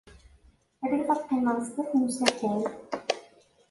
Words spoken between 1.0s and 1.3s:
ad